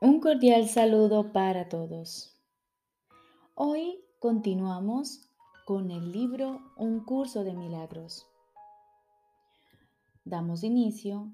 [0.00, 2.32] Un cordial saludo para todos.
[3.56, 5.28] Hoy continuamos
[5.66, 8.24] con el libro Un curso de milagros.
[10.24, 11.32] Damos inicio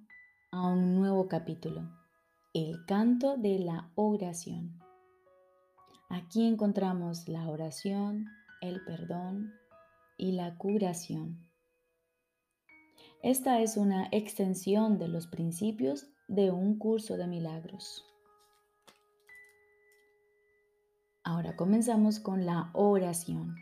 [0.50, 1.90] a un nuevo capítulo,
[2.54, 4.80] el canto de la oración.
[6.08, 8.30] Aquí encontramos la oración,
[8.62, 9.52] el perdón
[10.16, 11.50] y la curación.
[13.22, 18.06] Esta es una extensión de los principios de un curso de milagros.
[21.26, 23.56] Ahora comenzamos con la oración.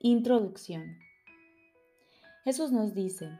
[0.00, 0.98] Introducción.
[2.44, 3.30] Jesús nos dice,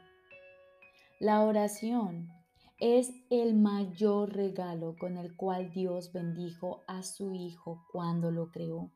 [1.20, 2.32] la oración
[2.80, 8.90] es el mayor regalo con el cual Dios bendijo a su Hijo cuando lo creó.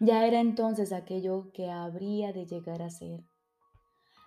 [0.00, 3.22] Ya era entonces aquello que habría de llegar a ser.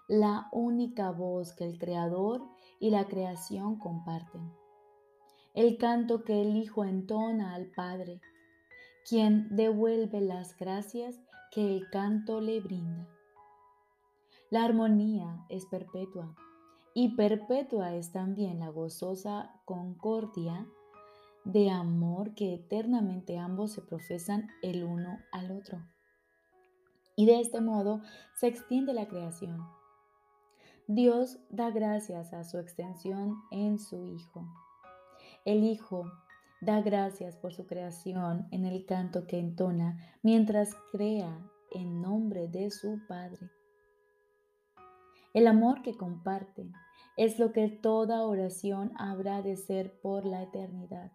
[0.07, 2.47] La única voz que el Creador
[2.79, 4.53] y la creación comparten.
[5.53, 8.21] El canto que el Hijo entona al Padre
[9.07, 11.19] quien devuelve las gracias
[11.51, 13.07] que el canto le brinda.
[14.49, 16.35] La armonía es perpetua
[16.93, 20.67] y perpetua es también la gozosa concordia
[21.45, 25.81] de amor que eternamente ambos se profesan el uno al otro.
[27.15, 28.01] Y de este modo
[28.35, 29.65] se extiende la creación.
[30.87, 34.45] Dios da gracias a su extensión en su Hijo.
[35.45, 36.11] El Hijo
[36.61, 41.35] Da gracias por su creación en el canto que entona mientras crea
[41.71, 43.49] en nombre de su Padre.
[45.33, 46.71] El amor que comparte
[47.17, 51.11] es lo que toda oración habrá de ser por la eternidad,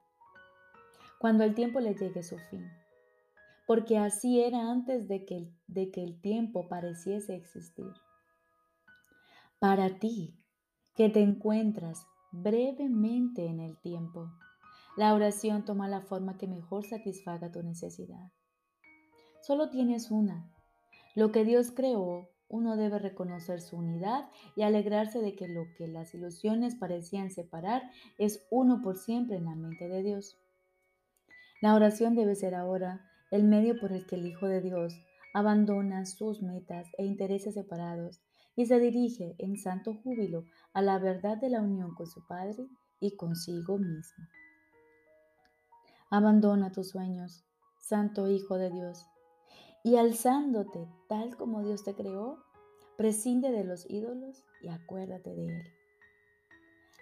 [1.21, 2.69] cuando el tiempo le llegue su fin,
[3.69, 7.93] porque así era antes de que, de que el tiempo pareciese existir.
[9.61, 10.35] Para ti,
[10.97, 14.33] que te encuentras brevemente en el tiempo,
[14.97, 18.31] la oración toma la forma que mejor satisfaga tu necesidad.
[19.43, 20.51] Solo tienes una.
[21.15, 25.87] Lo que Dios creó, uno debe reconocer su unidad y alegrarse de que lo que
[25.87, 27.83] las ilusiones parecían separar
[28.19, 30.39] es uno por siempre en la mente de Dios.
[31.61, 34.95] La oración debe ser ahora el medio por el que el Hijo de Dios
[35.35, 38.23] abandona sus metas e intereses separados
[38.55, 42.67] y se dirige en santo júbilo a la verdad de la unión con su Padre
[43.01, 44.25] y consigo mismo.
[46.09, 47.45] Abandona tus sueños,
[47.81, 49.07] Santo Hijo de Dios,
[49.83, 52.39] y alzándote tal como Dios te creó,
[52.97, 55.65] prescinde de los ídolos y acuérdate de Él.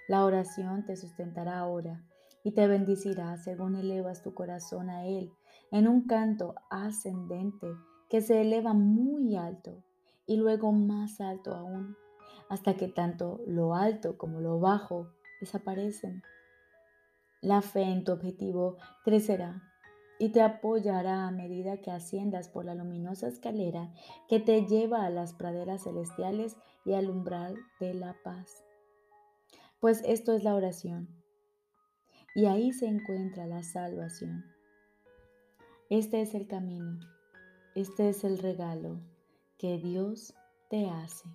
[0.09, 2.03] La oración te sustentará ahora
[2.44, 5.31] y te bendicirá según elevas tu corazón a Él
[5.70, 7.69] en un canto ascendente
[8.09, 9.82] que se eleva muy alto
[10.26, 11.94] y luego más alto aún,
[12.48, 15.09] hasta que tanto lo alto como lo bajo
[15.41, 16.22] desaparecen
[17.44, 19.62] la fe en tu objetivo crecerá
[20.19, 23.93] y te apoyará a medida que asciendas por la luminosa escalera
[24.28, 26.56] que te lleva a las praderas celestiales
[26.87, 28.65] y al umbral de la paz.
[29.78, 31.09] Pues esto es la oración.
[32.34, 34.47] Y ahí se encuentra la salvación.
[35.91, 36.99] Este es el camino.
[37.75, 39.00] Este es el regalo
[39.59, 40.34] que Dios
[40.71, 41.28] te hace.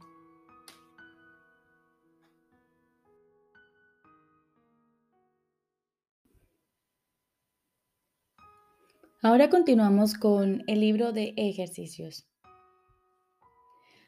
[9.22, 12.26] Ahora continuamos con el libro de ejercicios.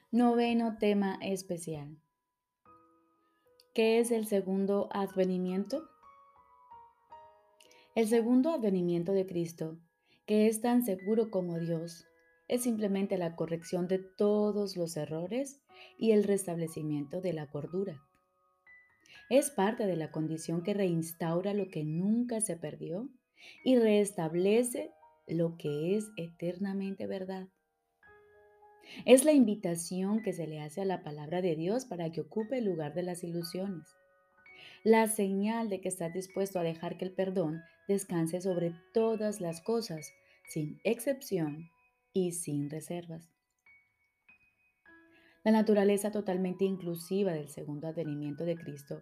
[0.09, 1.97] Noveno tema especial.
[3.73, 5.83] ¿Qué es el segundo advenimiento?
[7.93, 9.77] El segundo advenimiento de Cristo,
[10.25, 12.07] que es tan seguro como Dios,
[12.47, 15.61] es simplemente la corrección de todos los errores
[15.97, 18.01] y el restablecimiento de la cordura.
[19.29, 23.09] Es parte de la condición que reinstaura lo que nunca se perdió
[23.65, 24.93] y restablece
[25.31, 27.47] lo que es eternamente verdad.
[29.05, 32.57] Es la invitación que se le hace a la palabra de Dios para que ocupe
[32.57, 33.87] el lugar de las ilusiones.
[34.83, 39.61] La señal de que estás dispuesto a dejar que el perdón descanse sobre todas las
[39.61, 40.11] cosas,
[40.49, 41.69] sin excepción
[42.13, 43.31] y sin reservas.
[45.43, 49.01] La naturaleza totalmente inclusiva del segundo advenimiento de Cristo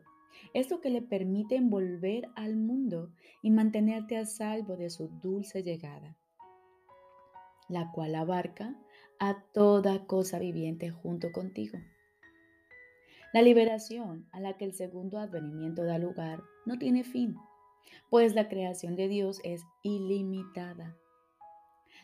[0.54, 3.12] es lo que le permite envolver al mundo
[3.42, 6.18] y mantenerte a salvo de su dulce llegada,
[7.70, 8.76] la cual abarca
[9.20, 11.78] a toda cosa viviente junto contigo.
[13.34, 17.36] La liberación a la que el segundo advenimiento da lugar no tiene fin,
[18.10, 20.98] pues la creación de Dios es ilimitada.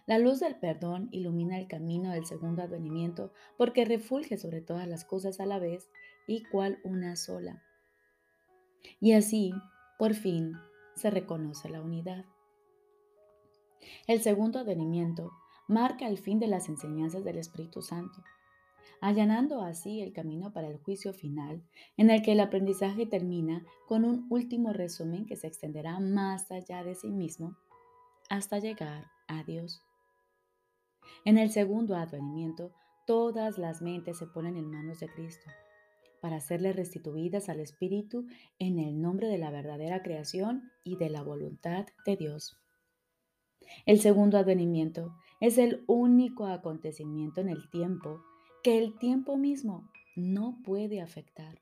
[0.06, 5.04] La luz del perdón ilumina el camino del segundo advenimiento porque refulge sobre todas las
[5.04, 5.90] cosas a la vez
[6.28, 7.64] y cual una sola
[9.00, 9.54] y así,
[9.98, 10.54] por fin,
[10.96, 12.26] se reconoce la unidad.
[14.08, 15.32] El segundo advenimiento
[15.68, 18.24] marca el fin de las enseñanzas del Espíritu Santo,
[19.02, 21.64] allanando así el camino para el juicio final,
[21.98, 26.84] en el que el aprendizaje termina con un último resumen que se extenderá más allá
[26.84, 27.56] de sí mismo
[28.30, 29.82] hasta llegar a Dios.
[31.24, 32.72] En el segundo advenimiento,
[33.06, 35.50] todas las mentes se ponen en manos de Cristo
[36.22, 38.26] para serle restituidas al Espíritu
[38.58, 42.65] en el nombre de la verdadera creación y de la voluntad de Dios.
[43.86, 48.22] El segundo advenimiento es el único acontecimiento en el tiempo
[48.64, 51.62] que el tiempo mismo no puede afectar.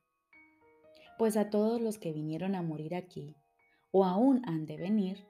[1.17, 3.35] Pues a todos los que vinieron a morir aquí,
[3.91, 5.25] o aún han de venir,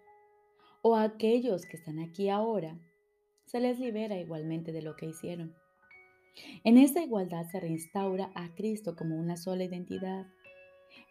[0.81, 2.79] o a aquellos que están aquí ahora,
[3.45, 5.55] se les libera igualmente de lo que hicieron.
[6.63, 10.27] En esta igualdad se reinstaura a Cristo como una sola identidad,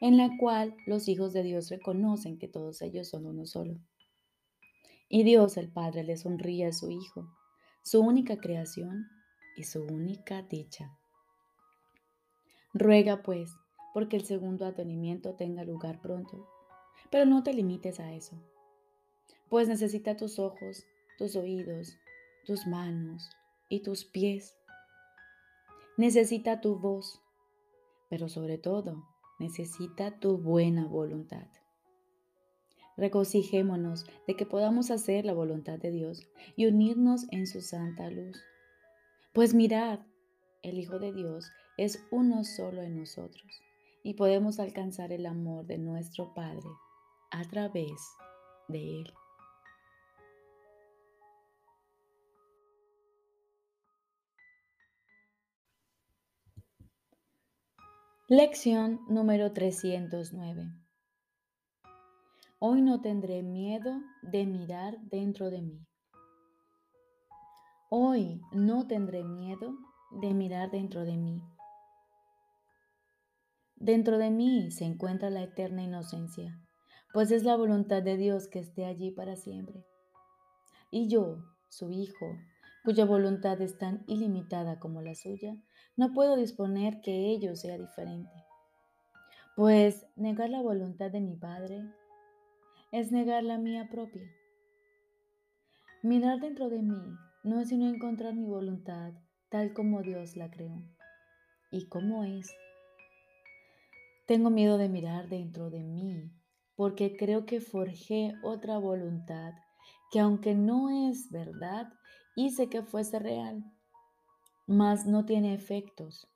[0.00, 3.79] en la cual los hijos de Dios reconocen que todos ellos son uno solo.
[5.14, 7.29] Y Dios el Padre le sonríe a su Hijo,
[7.82, 9.11] su única creación
[9.59, 10.97] y su única dicha.
[12.73, 13.55] Ruega pues
[13.93, 16.49] porque el segundo atenimiento tenga lugar pronto,
[17.11, 18.43] pero no te limites a eso,
[19.50, 20.87] pues necesita tus ojos,
[21.19, 21.99] tus oídos,
[22.47, 23.29] tus manos
[23.69, 24.56] y tus pies.
[25.99, 27.20] Necesita tu voz,
[28.08, 29.05] pero sobre todo
[29.38, 31.49] necesita tu buena voluntad.
[32.97, 38.43] Regocijémonos de que podamos hacer la voluntad de Dios y unirnos en su santa luz.
[39.33, 40.00] Pues mirad,
[40.62, 43.62] el Hijo de Dios es uno solo en nosotros
[44.03, 46.69] y podemos alcanzar el amor de nuestro Padre
[47.31, 48.00] a través
[48.69, 49.15] de Él.
[58.29, 60.81] Lección número 309.
[62.64, 63.91] Hoy no tendré miedo
[64.23, 65.85] de mirar dentro de mí.
[67.91, 69.75] Hoy no tendré miedo
[70.12, 71.43] de mirar dentro de mí.
[73.75, 76.56] Dentro de mí se encuentra la eterna inocencia,
[77.12, 79.85] pues es la voluntad de Dios que esté allí para siempre.
[80.93, 81.38] Y yo,
[81.69, 82.37] su Hijo,
[82.85, 85.56] cuya voluntad es tan ilimitada como la suya,
[85.97, 88.31] no puedo disponer que ello sea diferente.
[89.56, 91.93] Pues negar la voluntad de mi Padre
[92.93, 94.31] es negar la mía propia.
[96.03, 99.15] Mirar dentro de mí no es sino encontrar mi voluntad
[99.49, 100.83] tal como Dios la creó.
[101.71, 102.55] ¿Y cómo es?
[104.27, 106.31] Tengo miedo de mirar dentro de mí
[106.77, 109.55] porque creo que forjé otra voluntad
[110.11, 111.91] que aunque no es verdad,
[112.37, 113.65] hice que fuese real,
[114.67, 116.29] mas no tiene efectos.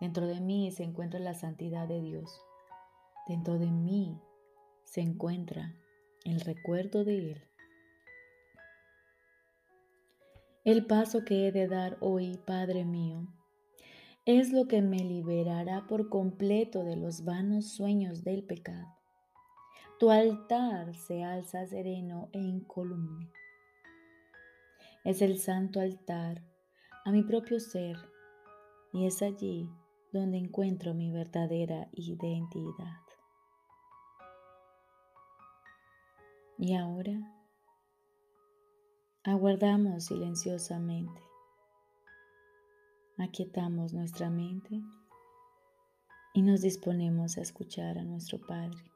[0.00, 2.40] Dentro de mí se encuentra la santidad de Dios.
[3.28, 4.20] Dentro de mí
[4.90, 5.74] se encuentra
[6.24, 7.42] el recuerdo de Él.
[10.64, 13.28] El paso que he de dar hoy, Padre mío,
[14.24, 18.96] es lo que me liberará por completo de los vanos sueños del pecado.
[19.98, 23.30] Tu altar se alza sereno e incolume.
[25.04, 26.42] Es el santo altar
[27.04, 27.96] a mi propio ser
[28.92, 29.68] y es allí
[30.12, 33.07] donde encuentro mi verdadera identidad.
[36.60, 37.12] Y ahora
[39.22, 41.22] aguardamos silenciosamente,
[43.16, 44.82] aquietamos nuestra mente
[46.34, 48.90] y nos disponemos a escuchar a nuestro Padre.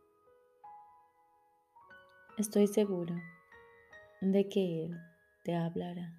[2.37, 3.15] Estoy seguro
[4.21, 4.99] de que Él
[5.45, 6.13] te hablará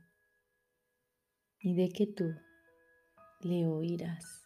[1.60, 2.34] y de que tú
[3.42, 4.43] le oirás.